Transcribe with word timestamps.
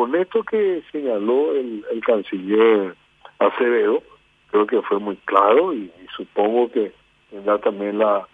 con 0.00 0.14
esto 0.14 0.42
que 0.44 0.82
señaló 0.90 1.54
el, 1.54 1.84
el 1.90 2.00
canciller 2.00 2.94
Acevedo, 3.38 4.02
creo 4.50 4.66
que 4.66 4.80
fue 4.80 4.98
muy 4.98 5.16
claro 5.26 5.74
y, 5.74 5.92
supongo 6.16 6.72
que 6.72 6.92
tendrá 7.30 7.58
también 7.58 7.98
la 7.98 8.26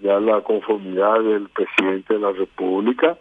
ya 0.00 0.18
la 0.18 0.40
conformidad 0.40 1.20
del 1.20 1.48
presidente 1.48 2.14
de 2.14 2.20
la 2.20 2.32
República 2.32 3.16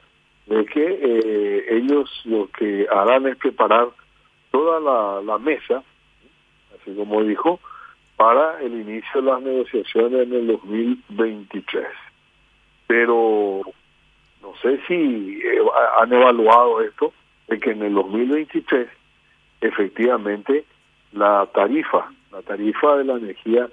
de 0.47 0.65
que 0.65 0.83
eh, 0.83 1.77
ellos 1.77 2.09
lo 2.25 2.47
que 2.47 2.87
harán 2.91 3.27
es 3.27 3.37
preparar 3.37 3.89
toda 4.49 4.79
la, 4.79 5.21
la 5.21 5.37
mesa, 5.37 5.83
así 6.75 6.95
como 6.95 7.21
dijo, 7.21 7.59
para 8.17 8.59
el 8.61 8.81
inicio 8.81 9.21
de 9.21 9.31
las 9.31 9.41
negociaciones 9.43 10.23
en 10.23 10.33
el 10.33 10.47
2023. 10.47 11.85
Pero 12.87 13.61
no 14.41 14.53
sé 14.63 14.81
si 14.87 15.39
eh, 15.43 15.61
han 15.99 16.11
evaluado 16.11 16.81
esto, 16.81 17.13
de 17.51 17.59
que 17.59 17.71
en 17.71 17.83
el 17.83 17.93
2023 17.93 18.87
efectivamente 19.59 20.63
la 21.11 21.45
tarifa, 21.53 22.09
la 22.31 22.41
tarifa 22.41 22.95
de 22.95 23.03
la 23.03 23.17
energía 23.17 23.67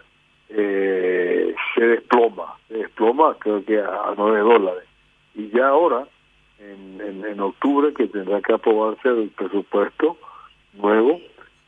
eh, 0.49 1.55
se 1.75 1.87
desploma, 1.87 2.57
se 2.67 2.79
desploma 2.79 3.37
creo 3.39 3.65
que 3.65 3.79
a, 3.81 4.13
9 4.17 4.41
dólares. 4.41 4.85
Y 5.37 5.49
ya 5.51 5.69
ahora, 5.69 6.09
en, 6.59 7.25
en, 7.25 7.41
octubre, 7.41 7.95
que 7.95 8.09
tendrá 8.09 8.41
que 8.41 8.53
aprobarse 8.53 9.09
el 9.09 9.29
presupuesto 9.29 10.17
nuevo 10.73 11.21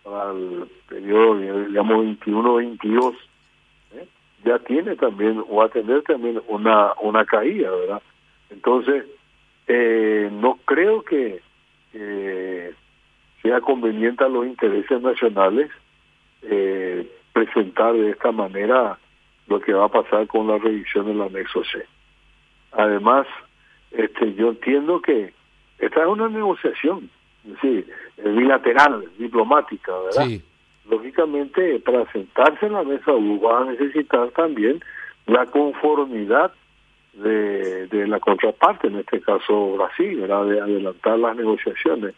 para 0.02 0.32
el 0.32 0.66
periodo, 0.88 1.38
digamos, 1.38 2.04
21-22, 2.26 3.14
¿eh? 3.94 4.08
ya 4.44 4.58
tiene 4.58 4.96
también, 4.96 5.44
o 5.48 5.56
va 5.56 5.66
a 5.66 5.68
tener 5.68 6.02
también 6.02 6.42
una, 6.48 6.92
una 7.00 7.24
caída, 7.24 7.70
¿verdad? 7.70 8.02
Entonces, 8.50 9.04
eh, 9.68 10.28
no 10.32 10.58
creo 10.64 11.04
que 11.04 11.40
sea 11.92 13.60
conveniente 13.60 14.24
a 14.24 14.28
los 14.28 14.46
intereses 14.46 15.00
nacionales 15.00 15.70
eh, 16.42 17.06
presentar 17.32 17.94
de 17.94 18.10
esta 18.10 18.32
manera 18.32 18.98
lo 19.46 19.60
que 19.60 19.72
va 19.72 19.86
a 19.86 19.88
pasar 19.88 20.26
con 20.26 20.46
la 20.46 20.58
revisión 20.58 21.06
del 21.06 21.20
anexo 21.20 21.62
C. 21.64 21.84
Además, 22.72 23.26
este, 23.90 24.34
yo 24.34 24.50
entiendo 24.50 25.00
que 25.00 25.32
esta 25.78 26.02
es 26.02 26.06
una 26.06 26.28
negociación, 26.28 27.10
sí, 27.60 27.84
bilateral, 28.22 29.04
diplomática, 29.18 29.92
¿verdad? 29.98 30.40
Lógicamente, 30.88 31.80
para 31.80 32.10
sentarse 32.12 32.66
en 32.66 32.74
la 32.74 32.82
mesa 32.82 33.12
va 33.12 33.62
a 33.62 33.64
necesitar 33.64 34.30
también 34.30 34.80
la 35.26 35.46
conformidad 35.46 36.52
de, 37.22 38.06
la 38.06 38.18
contraparte, 38.20 38.88
en 38.88 38.96
este 38.96 39.20
caso 39.20 39.74
Brasil, 39.74 40.20
¿verdad? 40.20 40.46
de 40.46 40.60
adelantar 40.60 41.18
las 41.18 41.36
negociaciones. 41.36 42.14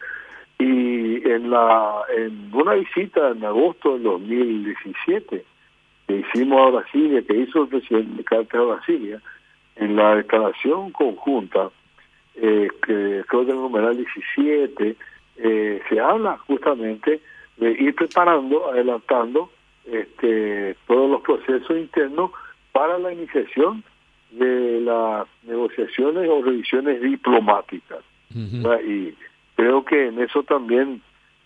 Y 0.59 1.27
en, 1.27 1.49
la, 1.49 2.01
en 2.15 2.49
una 2.53 2.73
visita 2.73 3.29
en 3.29 3.43
agosto 3.43 3.93
del 3.93 4.03
2017 4.03 5.43
que 6.07 6.15
hicimos 6.15 6.67
a 6.67 6.71
Brasilia, 6.71 7.21
que 7.21 7.35
hizo 7.35 7.63
el 7.63 7.69
presidente 7.69 8.23
Carter 8.23 8.59
a 8.59 8.63
Brasilia, 8.63 9.21
en 9.75 9.95
la 9.95 10.15
declaración 10.15 10.91
conjunta, 10.91 11.69
eh, 12.35 12.67
que 12.85 13.23
creo 13.27 13.45
que 13.45 13.51
el 13.51 13.57
numeral 13.57 13.97
17, 13.97 14.95
eh, 15.37 15.81
se 15.89 15.99
habla 15.99 16.37
justamente 16.47 17.21
de 17.57 17.71
ir 17.71 17.95
preparando, 17.95 18.71
adelantando 18.71 19.49
este, 19.85 20.75
todos 20.87 21.09
los 21.09 21.21
procesos 21.21 21.77
internos 21.77 22.31
para 22.71 22.97
la 22.97 23.13
iniciación 23.13 23.83
de 24.33 24.81
las 24.81 25.27
negociaciones 25.43 26.29
o 26.29 26.41
revisiones 26.41 27.01
diplomáticas. 27.01 27.99
Y 28.35 29.13
creo 29.55 29.85
que 29.85 30.07
en 30.07 30.19
eso 30.19 30.41
también 30.43 31.01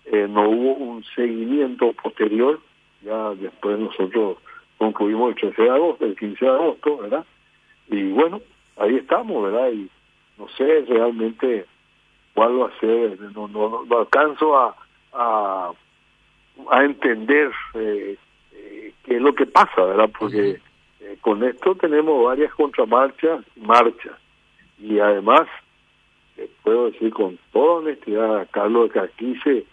eh, 0.06 0.26
no 0.30 0.50
hubo 0.50 0.74
un 0.76 1.04
seguimiento 1.16 1.92
posterior, 1.94 2.60
ya 3.02 3.32
después 3.32 3.78
nosotros 3.78 4.38
concluimos 4.78 5.30
el 5.30 5.36
13 5.36 5.62
de 5.64 5.70
agosto, 5.70 6.06
el 6.06 6.16
15 6.16 6.46
de 6.46 6.52
agosto, 6.52 6.98
¿verdad? 6.98 7.26
Y 7.90 8.12
bueno, 8.12 8.42
ahí 8.78 8.96
estamos, 8.96 9.44
¿verdad? 9.44 9.70
Y 9.72 9.90
no 10.38 10.48
sé 10.58 10.86
realmente 10.88 11.66
cuál 12.34 12.62
va 12.62 12.68
a 12.68 12.80
ser, 12.80 13.20
no, 13.34 13.48
no, 13.48 13.84
no 13.84 13.98
alcanzo 13.98 14.58
a, 14.58 14.76
a, 15.14 15.72
a 16.72 16.84
entender 16.84 17.52
eh, 17.74 18.18
eh, 18.54 18.94
qué 19.04 19.16
es 19.16 19.22
lo 19.22 19.34
que 19.34 19.46
pasa, 19.46 19.84
¿verdad? 19.84 20.10
Porque 20.18 20.60
eh, 21.00 21.18
con 21.22 21.44
esto 21.44 21.76
tenemos 21.76 22.26
varias 22.26 22.54
contramarchas, 22.54 23.46
marchas, 23.56 24.18
y 24.80 25.00
además, 25.00 25.48
puedo 26.64 26.92
decir 26.92 27.12
con 27.12 27.38
toda 27.52 27.80
honestidad, 27.80 28.48
Carlos, 28.52 28.92
que 28.92 29.00
aquí 29.00 29.36
se 29.44 29.66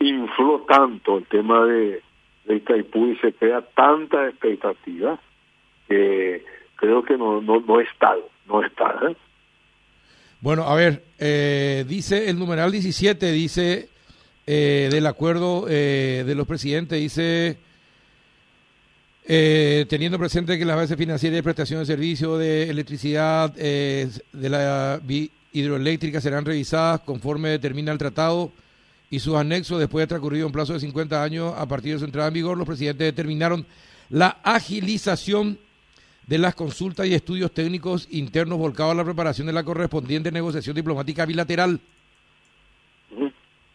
infló 0.00 0.64
tanto 0.68 1.18
el 1.18 1.26
tema 1.26 1.64
de, 1.64 2.02
de 2.44 2.56
Itaipú 2.56 3.08
y 3.08 3.16
se 3.18 3.32
crea 3.32 3.60
tanta 3.60 4.28
expectativa 4.28 5.18
que 5.88 6.44
creo 6.76 7.02
que 7.02 7.16
no, 7.16 7.40
no, 7.40 7.60
no 7.60 7.80
es 7.80 7.88
tal, 7.98 8.20
no 8.46 8.64
es 8.64 8.74
tal. 8.74 9.12
¿eh? 9.12 9.16
Bueno, 10.40 10.64
a 10.64 10.74
ver, 10.74 11.02
eh, 11.18 11.84
dice 11.88 12.28
el 12.30 12.38
numeral 12.38 12.70
17, 12.70 13.32
dice 13.32 13.88
eh, 14.46 14.88
del 14.90 15.06
acuerdo 15.06 15.66
de 15.66 16.34
los 16.36 16.46
presidentes, 16.46 16.98
dice 16.98 17.58
eh, 19.30 19.84
teniendo 19.90 20.18
presente 20.18 20.58
que 20.58 20.64
las 20.64 20.74
bases 20.74 20.96
financieras 20.96 21.36
de 21.36 21.42
prestación 21.42 21.80
de 21.80 21.86
servicio 21.86 22.38
de 22.38 22.70
electricidad 22.70 23.52
eh, 23.58 24.08
de 24.32 24.48
la 24.48 25.02
hidroeléctrica 25.52 26.22
serán 26.22 26.46
revisadas 26.46 27.00
conforme 27.00 27.50
determina 27.50 27.92
el 27.92 27.98
tratado 27.98 28.50
y 29.10 29.18
sus 29.18 29.34
anexos 29.34 29.80
después 29.80 30.04
de 30.04 30.06
transcurrido 30.06 30.46
un 30.46 30.52
plazo 30.52 30.72
de 30.72 30.80
50 30.80 31.22
años 31.22 31.52
a 31.58 31.66
partir 31.66 31.92
de 31.92 31.98
su 31.98 32.06
entrada 32.06 32.28
en 32.28 32.34
vigor, 32.34 32.56
los 32.56 32.66
presidentes 32.66 33.04
determinaron 33.06 33.66
la 34.08 34.38
agilización 34.42 35.58
de 36.26 36.38
las 36.38 36.54
consultas 36.54 37.06
y 37.06 37.12
estudios 37.12 37.52
técnicos 37.52 38.08
internos 38.10 38.58
volcados 38.58 38.92
a 38.92 38.96
la 38.96 39.04
preparación 39.04 39.46
de 39.46 39.52
la 39.52 39.62
correspondiente 39.62 40.32
negociación 40.32 40.74
diplomática 40.74 41.26
bilateral. 41.26 41.78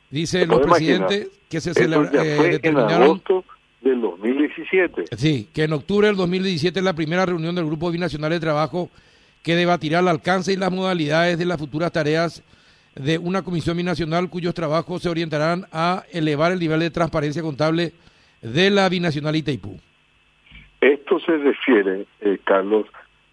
Dice 0.10 0.48
los 0.48 0.62
presidentes 0.62 1.28
que 1.48 1.62
se 1.62 1.76
celebra, 1.76 2.10
eh, 2.24 2.54
determinaron 2.54 3.22
del 3.84 4.00
2017. 4.56 5.18
Sí, 5.18 5.50
que 5.54 5.64
en 5.64 5.74
octubre 5.74 6.08
del 6.08 6.16
2017 6.16 6.80
es 6.80 6.86
la 6.86 6.94
primera 6.94 7.26
reunión 7.26 7.56
del 7.56 7.66
Grupo 7.66 7.92
Binacional 7.92 8.32
de 8.32 8.40
Trabajo 8.40 8.90
que 9.44 9.56
debatirá 9.56 10.00
el 10.00 10.08
alcance 10.08 10.54
y 10.54 10.58
las 10.58 10.72
modalidades 10.72 11.38
de 11.38 11.46
las 11.46 11.60
futuras 11.60 11.92
tareas 11.92 12.44
de 12.96 13.18
una 13.18 13.42
comisión 13.42 13.76
binacional 13.76 14.30
cuyos 14.30 14.54
trabajos 14.54 15.02
se 15.02 15.10
orientarán 15.10 15.66
a 15.72 16.04
elevar 16.12 16.52
el 16.52 16.60
nivel 16.60 16.80
de 16.80 16.92
transparencia 16.92 17.42
contable 17.42 17.92
de 18.42 18.70
la 18.70 18.88
binacional 18.88 19.36
Itaipú. 19.36 19.80
Esto 20.80 21.20
se 21.20 21.38
refiere, 21.38 22.06
eh, 22.22 22.38
Carlos, 22.44 22.86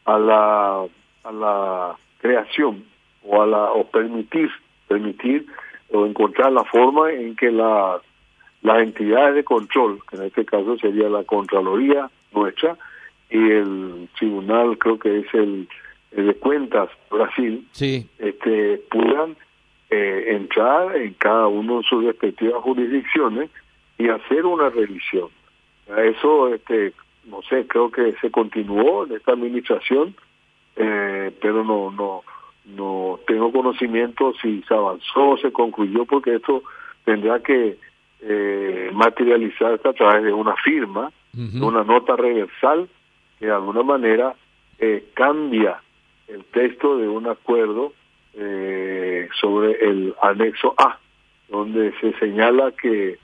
a 0.04 0.18
la, 0.18 0.86
a 1.24 1.32
la 1.32 1.96
creación 2.20 2.84
o 3.22 3.42
a 3.42 3.46
la 3.46 3.72
o 3.72 3.84
permitir 3.90 4.50
permitir 4.88 5.46
o 5.92 6.06
encontrar 6.06 6.52
la 6.52 6.64
forma 6.64 7.12
en 7.12 7.36
que 7.36 7.50
la 7.50 8.00
las 8.62 8.82
entidades 8.82 9.34
de 9.34 9.44
control, 9.44 10.00
que 10.08 10.16
en 10.16 10.24
este 10.24 10.44
caso 10.44 10.76
sería 10.78 11.08
la 11.08 11.24
Contraloría 11.24 12.10
nuestra 12.32 12.76
y 13.30 13.38
el 13.38 14.08
tribunal, 14.18 14.76
creo 14.78 14.98
que 14.98 15.20
es 15.20 15.34
el, 15.34 15.68
de 16.10 16.34
cuentas 16.34 16.90
Brasil, 17.10 17.66
sí. 17.72 18.06
este, 18.18 18.82
puedan 18.90 19.36
eh, 19.88 20.24
entrar 20.28 20.96
en 20.96 21.14
cada 21.14 21.46
uno 21.46 21.78
de 21.78 21.84
sus 21.84 22.04
respectivas 22.04 22.62
jurisdicciones 22.62 23.50
y 23.98 24.08
hacer 24.08 24.44
una 24.44 24.70
revisión. 24.70 25.28
Eso, 25.96 26.54
este, 26.54 26.92
no 27.24 27.42
sé, 27.42 27.66
creo 27.66 27.90
que 27.90 28.14
se 28.20 28.30
continuó 28.30 29.04
en 29.06 29.12
esta 29.12 29.32
administración, 29.32 30.14
eh, 30.76 31.32
pero 31.40 31.64
no, 31.64 31.90
no, 31.90 32.22
no 32.64 33.20
tengo 33.26 33.52
conocimiento 33.52 34.32
si 34.40 34.62
se 34.62 34.74
avanzó 34.74 35.30
o 35.30 35.38
se 35.38 35.52
concluyó, 35.52 36.04
porque 36.04 36.36
esto 36.36 36.62
tendrá 37.04 37.40
que 37.40 37.78
eh, 38.22 38.90
materializarse 38.92 39.88
a 39.88 39.92
través 39.92 40.24
de 40.24 40.32
una 40.32 40.54
firma, 40.56 41.12
de 41.32 41.64
una 41.64 41.84
nota 41.84 42.16
reversal 42.16 42.88
que 43.38 43.46
de 43.46 43.52
alguna 43.52 43.82
manera 43.82 44.34
eh, 44.78 45.06
cambia 45.14 45.80
el 46.28 46.44
texto 46.44 46.98
de 46.98 47.08
un 47.08 47.26
acuerdo 47.28 47.92
eh, 48.34 49.28
sobre 49.40 49.72
el 49.84 50.14
anexo 50.22 50.74
A, 50.78 50.98
donde 51.48 51.92
se 52.00 52.12
señala 52.18 52.72
que 52.72 53.18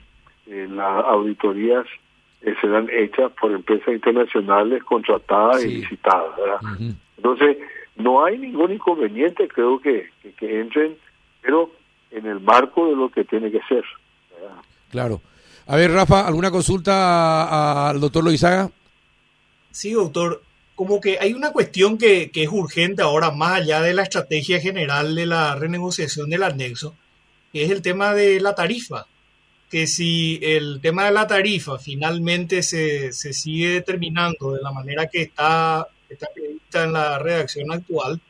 eh, 0.47 0.67
las 0.69 1.05
auditorías 1.05 1.85
eh, 2.41 2.55
serán 2.61 2.89
hechas 2.91 3.31
por 3.39 3.51
empresas 3.51 3.93
internacionales 3.93 4.83
contratadas 4.83 5.63
y 5.63 5.81
licitadas. 5.81 6.61
Entonces, 7.17 7.57
no 7.95 8.23
hay 8.23 8.37
ningún 8.37 8.73
inconveniente, 8.73 9.47
creo 9.47 9.79
que, 9.79 10.09
que, 10.37 10.59
entren, 10.59 10.95
pero 11.41 11.71
en 12.11 12.25
el 12.25 12.39
marco 12.39 12.87
de 12.89 12.95
lo 12.95 13.09
que 13.09 13.23
tiene 13.23 13.49
que 13.49 13.61
ser. 13.67 13.83
Claro. 14.89 15.21
A 15.65 15.75
ver, 15.75 15.91
Rafa, 15.91 16.25
¿alguna 16.25 16.51
consulta 16.51 17.89
al 17.89 17.99
doctor 17.99 18.23
Loizaga? 18.23 18.71
Sí, 19.71 19.91
doctor. 19.91 20.43
Como 20.75 21.01
que 21.01 21.17
hay 21.19 21.33
una 21.33 21.51
cuestión 21.51 21.97
que, 21.97 22.31
es 22.33 22.49
urgente 22.49 23.01
ahora, 23.01 23.31
más 23.31 23.61
allá 23.61 23.81
de 23.81 23.93
la 23.93 24.03
estrategia 24.03 24.59
general 24.59 25.15
de 25.15 25.25
la 25.25 25.55
renegociación 25.55 26.29
del 26.29 26.43
anexo, 26.43 26.95
que 27.51 27.63
es 27.63 27.71
el 27.71 27.81
tema 27.81 28.13
de 28.13 28.39
la 28.39 28.55
tarifa. 28.55 29.07
Que 29.69 29.87
si 29.87 30.39
el 30.41 30.79
tema 30.81 31.05
de 31.05 31.11
la 31.11 31.27
tarifa 31.27 31.77
finalmente 31.77 32.63
se, 32.63 33.11
se 33.11 33.33
sigue 33.33 33.69
determinando 33.69 34.53
de 34.53 34.61
la 34.61 34.71
manera 34.71 35.07
que 35.07 35.23
está, 35.23 35.87
está 36.07 36.27
prevista 36.33 36.83
en 36.83 36.93
la 36.93 37.19
redacción 37.19 37.71
actual, 37.71 38.21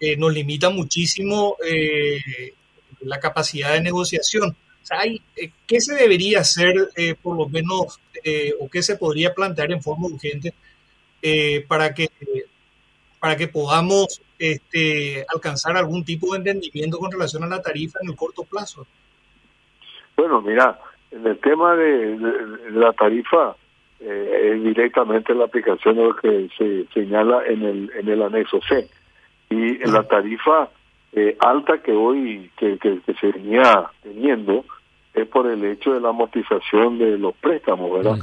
eh, 0.00 0.16
nos 0.16 0.32
limita 0.32 0.70
muchísimo 0.70 1.56
eh, 1.62 2.18
la 3.00 3.20
capacidad 3.20 3.74
de 3.74 3.82
negociación. 3.82 4.56
O 4.82 4.86
sea, 4.86 5.00
hay, 5.00 5.20
eh, 5.36 5.50
¿Qué 5.66 5.80
se 5.80 5.94
debería 5.94 6.40
hacer, 6.40 6.74
por 7.22 7.36
lo 7.36 7.48
menos, 7.48 8.00
o 8.60 8.68
qué 8.68 8.82
se 8.82 8.96
podría 8.96 9.32
plantear 9.34 9.72
en 9.72 9.82
forma 9.82 10.08
urgente 10.08 10.54
para 11.68 11.94
que 11.94 12.08
para 13.20 13.36
que 13.36 13.48
podamos 13.48 14.22
este, 14.38 15.24
alcanzar 15.32 15.76
algún 15.76 16.04
tipo 16.04 16.32
de 16.32 16.38
entendimiento 16.38 16.98
con 16.98 17.12
relación 17.12 17.44
a 17.44 17.48
la 17.48 17.62
tarifa 17.62 17.98
en 18.02 18.10
el 18.10 18.16
corto 18.16 18.42
plazo? 18.44 18.86
Bueno, 20.16 20.40
mira, 20.40 20.80
en 21.10 21.26
el 21.26 21.38
tema 21.38 21.76
de, 21.76 22.16
la 22.70 22.92
tarifa, 22.94 23.54
eh, 24.00 24.52
es 24.54 24.64
directamente 24.64 25.34
la 25.34 25.44
aplicación 25.44 25.96
de 25.96 26.04
lo 26.04 26.16
que 26.16 26.48
se 26.56 26.86
señala 26.94 27.44
en 27.46 27.62
el, 27.62 27.92
en 27.94 28.08
el 28.08 28.22
anexo 28.22 28.60
C. 28.66 28.88
Y 29.50 29.82
en 29.82 29.92
la 29.92 30.04
tarifa 30.04 30.70
eh, 31.12 31.36
alta 31.40 31.82
que 31.82 31.92
hoy 31.92 32.50
que, 32.56 32.78
que, 32.78 33.00
se 33.20 33.32
venía 33.32 33.90
teniendo 34.02 34.64
es 35.14 35.26
por 35.26 35.46
el 35.46 35.64
hecho 35.64 35.92
de 35.92 36.00
la 36.00 36.10
amortización 36.10 36.98
de 36.98 37.18
los 37.18 37.34
préstamos, 37.36 37.92
¿verdad? 37.92 38.18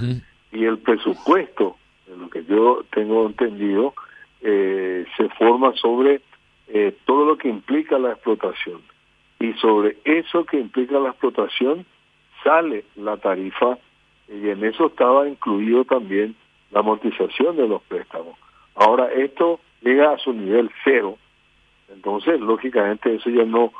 Y 0.52 0.64
el 0.64 0.78
presupuesto, 0.80 1.76
de 2.08 2.18
lo 2.18 2.30
que 2.30 2.46
yo 2.46 2.84
tengo 2.92 3.26
entendido, 3.26 3.94
eh, 4.42 5.06
se 5.18 5.28
forma 5.30 5.74
sobre 5.74 6.22
eh, 6.70 6.96
todo 7.06 7.26
lo 7.26 7.38
que 7.38 7.50
implica 7.50 8.00
la 8.00 8.12
explotación. 8.12 8.82
Y 9.40 9.54
sobre 9.54 9.98
eso 10.06 10.46
que 10.46 10.60
implica 10.60 11.00
la 11.00 11.10
explotación 11.10 11.86
sale 12.44 12.86
la 12.96 13.18
tarifa 13.18 13.78
y 14.28 14.50
en 14.50 14.64
eso 14.64 14.88
estaba 14.88 15.28
incluido 15.28 15.86
también 15.86 16.36
la 16.72 16.80
amortización 16.80 17.56
de 17.58 17.68
los 17.68 17.82
préstamos. 17.84 18.38
Ahora 18.76 19.12
esto 19.12 19.60
llega 19.82 20.12
a 20.12 20.18
su 20.18 20.34
nivel 20.34 20.70
cero, 20.84 21.18
entonces 21.94 22.40
lógicamente 22.40 23.16
eso 23.16 23.30
ya 23.30 23.46
no, 23.46 23.72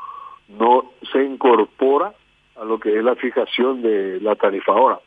no 0.48 0.92
se 1.12 1.24
incorpora 1.24 2.12
a 2.56 2.64
lo 2.64 2.78
que 2.80 2.96
es 2.96 3.04
la 3.04 3.14
fijación 3.14 3.82
de 3.82 4.20
la 4.20 4.34
tarifa. 4.34 4.72
Ahora, 4.72 4.98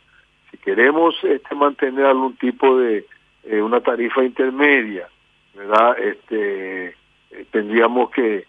si 0.49 0.57
queremos 0.57 1.15
este, 1.23 1.55
mantener 1.55 2.05
algún 2.05 2.35
tipo 2.37 2.77
de 2.77 3.05
eh, 3.43 3.61
una 3.61 3.81
tarifa 3.81 4.23
intermedia, 4.23 5.07
¿verdad? 5.53 5.97
Este, 5.99 6.87
eh, 6.87 7.45
tendríamos 7.51 8.11
que 8.11 8.45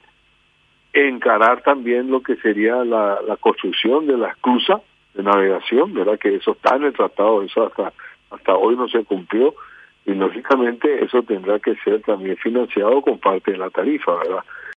encarar 0.92 1.62
también 1.62 2.10
lo 2.10 2.22
que 2.22 2.36
sería 2.36 2.84
la, 2.84 3.18
construcción 3.40 4.06
de 4.06 4.18
la 4.18 4.28
esclusa 4.28 4.82
de 5.14 5.22
navegación, 5.22 5.94
¿verdad? 5.94 6.18
Que 6.18 6.36
eso 6.36 6.52
está 6.52 6.76
en 6.76 6.84
el 6.84 6.92
tratado, 6.92 7.42
eso 7.42 7.66
hasta, 7.66 7.92
hasta 8.30 8.54
hoy 8.54 8.76
no 8.76 8.88
se 8.88 9.04
cumplió 9.04 9.54
y 10.04 10.14
lógicamente 10.14 11.04
eso 11.04 11.22
tendrá 11.22 11.58
que 11.58 11.76
ser 11.76 12.02
también 12.02 12.36
financiado 12.36 13.02
con 13.02 13.18
parte 13.18 13.52
de 13.52 13.58
la 13.58 13.70
tarifa, 13.70 14.16
¿verdad? 14.16 14.44